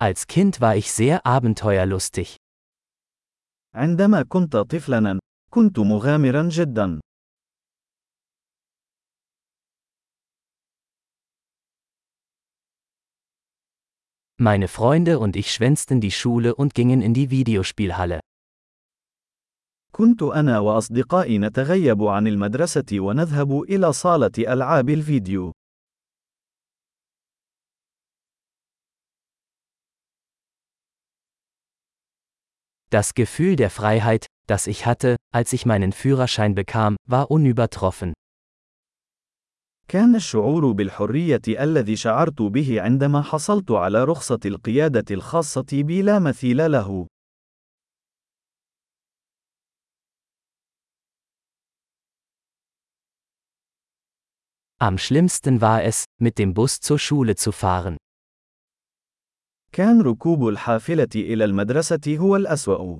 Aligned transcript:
Als 0.00 0.28
Kind 0.28 0.60
war 0.60 0.76
ich 0.76 0.92
sehr 0.92 1.26
abenteuerlustig. 1.26 2.36
عندما 3.74 4.22
كنت 4.22 4.56
طفلا، 4.56 5.18
كنت 5.50 5.78
مغامرا 5.78 6.48
جدا. 6.48 7.00
Meine 14.40 14.68
Freunde 14.68 15.18
und 15.18 15.34
ich 15.34 15.50
schwänzten 15.52 16.00
die 16.00 16.12
Schule 16.12 16.54
und 16.54 16.74
gingen 16.74 17.02
in 17.02 17.12
die 17.12 17.30
Videospielhalle. 17.30 18.20
كنت 19.92 20.22
أنا 20.22 20.58
وأصدقائي 20.58 21.38
نتغيب 21.38 22.02
عن 22.02 22.26
المدرسة 22.26 22.86
ونذهب 22.92 23.62
إلى 23.62 23.92
صالة 23.92 24.32
ألعاب 24.38 24.90
الفيديو. 24.90 25.52
Das 32.89 33.13
Gefühl 33.15 33.55
der 33.55 33.69
Freiheit, 33.69 34.27
das 34.47 34.67
ich 34.67 34.85
hatte, 34.85 35.15
als 35.33 35.51
ich 35.53 35.65
meinen 35.65 35.91
Führerschein 35.91 36.53
bekam, 36.53 36.95
war 37.09 37.31
unübertroffen. 37.31 38.13
كان 39.87 40.15
الشعور 40.15 40.71
بالحرية 40.71 41.41
الذي 41.47 41.95
شعرت 41.95 42.41
به 42.41 42.81
عندما 42.81 43.21
حصلت 43.21 43.71
على 43.71 44.03
رخصة 44.03 44.39
القيادة 44.45 45.15
الخاصة 45.15 45.65
بي 45.71 46.01
لا 46.01 46.19
مثيل 46.19 46.71
له. 46.71 47.07
Am 54.79 54.97
schlimmsten 54.97 55.61
war 55.61 55.83
es, 55.83 56.05
mit 56.19 56.37
dem 56.37 56.53
Bus 56.53 56.79
zur 56.79 56.99
Schule 56.99 57.35
zu 57.35 57.51
fahren. 57.51 57.97
كان 59.72 60.02
ركوب 60.02 60.48
الحافلة 60.48 61.08
إلى 61.14 61.44
المدرسة 61.44 62.16
هو 62.18 62.36
الأسوأ. 62.36 62.98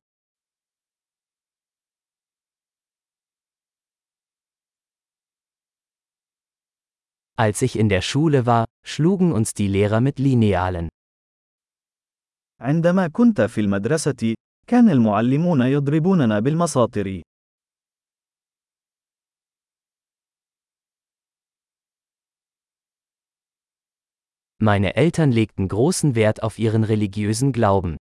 Als 7.41 7.63
ich 7.63 7.79
in 7.79 7.89
der 7.89 8.03
Schule 8.03 8.47
war, 8.47 8.65
schlugen 8.85 9.33
uns 9.33 9.55
die 9.55 9.69
Lehrer 9.69 10.01
mit 10.01 10.19
Linealen. 10.19 10.89
عندما 12.61 13.09
كنت 13.09 13.41
في 13.41 13.61
المدرسة، 13.61 14.35
كان 14.67 14.91
المعلمون 14.91 15.61
يضربوننا 15.63 16.41
بالمساطر. 16.41 17.23
Meine 24.68 24.96
Eltern 24.96 25.32
legten 25.32 25.68
großen 25.68 26.16
Wert 26.16 26.42
auf 26.44 26.60
ihren 26.60 26.84
religiösen 26.84 27.52
Glauben. 27.52 27.98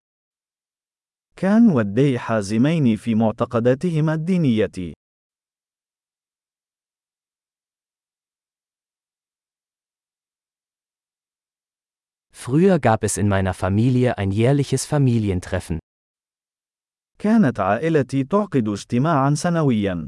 كان 1.37 1.71
والدي 1.71 2.19
حازمين 2.19 2.97
في 2.97 3.15
معتقداتهما 3.15 4.15
الدينية. 4.15 4.93
Früher 12.33 12.79
gab 12.81 13.05
es 13.05 13.17
in 13.17 13.29
meiner 13.29 13.55
Familie 13.55 14.19
ein 14.19 14.31
jährliches 14.33 14.85
Familientreffen. 14.85 15.79
كانت 17.19 17.61
عائلتي 17.61 18.25
تعقد 18.25 18.69
اجتماعا 18.69 19.35
سنويا. 19.35 20.07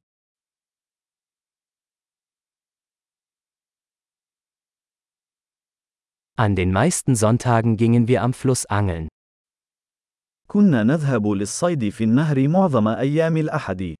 An 6.39 6.57
den 6.57 6.73
meisten 6.73 7.15
Sonntagen 7.15 7.77
gingen 7.77 8.09
wir 8.09 8.23
am 8.23 8.33
Fluss 8.33 8.67
angeln. 8.67 9.09
كنا 10.48 10.83
نذهب 10.83 11.27
للصيد 11.27 11.89
في 11.89 12.05
النهر 12.05 12.48
معظم 12.48 12.89
أيام 12.89 13.37
الأحد. 13.37 13.95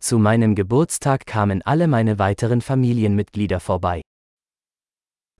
Zu 0.00 0.18
meinem 0.18 0.54
Geburtstag 0.54 1.24
kamen 1.26 1.62
alle 1.62 1.86
meine 1.86 2.18
weiteren 2.18 2.60
Familienmitglieder 2.60 3.60
vorbei. 3.60 4.00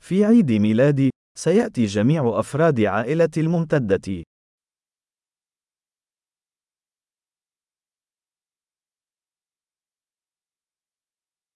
في 0.00 0.24
عيد 0.24 0.52
ميلادي، 0.52 1.10
سيأتي 1.38 1.84
جميع 1.84 2.38
أفراد 2.38 2.80
عائلتي 2.80 3.40
الممتدة. 3.40 4.22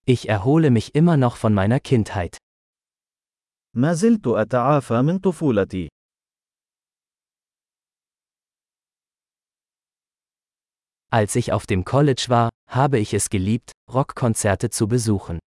Ich 0.09 0.29
erhole 0.29 0.69
mich 0.69 0.95
immer 0.95 1.17
noch 1.17 1.35
von 1.35 1.53
meiner 1.53 1.79
Kindheit. 1.79 2.37
ما 3.75 3.93
زلت 3.93 4.27
أتعافى 4.27 5.01
من 5.01 5.19
طفولتي. 5.19 5.89
Als 11.11 11.35
ich 11.35 11.51
auf 11.51 11.65
dem 11.65 11.85
College 11.85 12.25
war, 12.27 12.49
habe 12.69 12.99
ich 12.99 13.13
es 13.13 13.29
geliebt, 13.29 13.71
Rockkonzerte 13.91 14.69
zu 14.69 14.87
besuchen. 14.87 15.39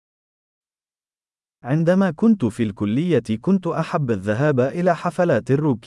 عندما 1.64 2.12
كنت 2.12 2.46
في 2.46 2.64
الكلية 2.64 3.38
كنت 3.42 3.68
أحب 3.68 4.12
الذهاب 4.12 4.60
إلى 4.60 4.96
حفلات 4.96 5.52
الروك. 5.52 5.86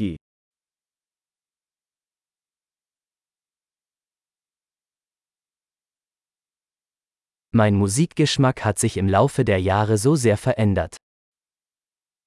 Mein 7.55 7.75
Musikgeschmack 7.75 8.65
hat 8.65 8.79
sich 8.79 8.97
im 8.97 9.09
Laufe 9.09 9.45
der 9.45 9.61
Jahre 9.61 9.99
so 9.99 10.15
sehr 10.15 10.37
verändert. 10.37 10.97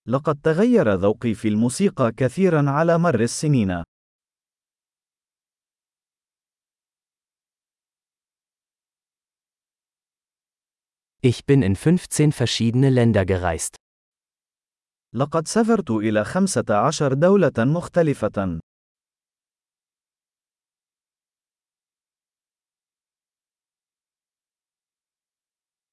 لقد 0.07 0.41
تغير 0.41 0.93
ذوقي 0.93 1.33
في 1.33 1.47
الموسيقى 1.47 2.11
كثيرا 2.11 2.69
على 2.69 2.97
مر 2.97 3.19
السنين. 3.19 3.83
Ich 11.25 11.45
bin 11.45 11.61
in 11.61 11.75
15 11.77 12.33
verschiedene 12.33 12.89
Länder 12.89 13.25
gereist. 13.25 13.75
لقد 15.15 15.47
سافرت 15.47 15.91
إلى 15.91 16.25
15 16.25 17.13
دولة 17.13 17.53
مختلفة. 17.57 18.59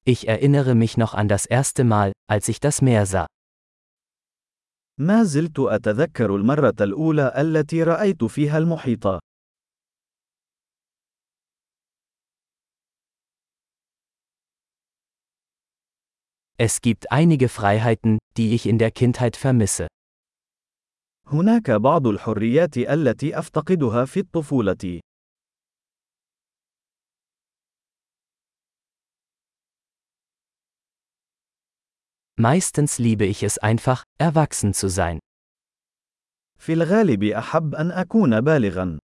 Ich 0.05 0.29
erinnere 0.29 0.75
mich 0.75 0.97
noch 0.97 1.15
an 1.15 1.29
das 1.29 1.47
erste 1.47 1.85
Mal, 1.85 2.13
als 2.27 2.49
ich 2.49 2.61
das 2.61 2.83
Meer 2.83 3.07
sah. 3.07 3.27
ما 4.99 5.25
زلت 5.25 5.59
أتذكر 5.59 6.37
المرة 6.37 6.75
الأولى 6.81 7.33
التي 7.37 7.83
رأيت 7.83 8.25
فيها 8.25 8.59
المحيط. 8.59 9.21
Es 16.59 16.83
gibt 16.83 17.11
einige 17.11 17.49
Freiheiten, 17.49 18.19
die 18.37 18.55
ich 18.55 18.67
in 18.67 18.79
der 18.79 18.91
Kindheit 18.91 19.37
vermisse. 19.37 19.87
هناك 21.27 21.71
بعض 21.71 22.07
الحريات 22.07 22.79
التي 22.79 23.39
أفتقدها 23.39 24.05
في 24.05 24.21
الطفولة. 24.21 25.01
Meistens 32.39 32.99
liebe 32.99 33.27
ich 33.27 33.43
es 33.43 33.59
einfach, 33.59 34.05
erwachsen 34.19 34.73
zu 34.75 34.89
sein. 34.89 35.19
في 36.59 36.73
الغالب 36.73 37.25
أحب 37.25 37.75
أن 37.75 37.91
أكون 37.91 38.41
بالغا. 38.41 38.99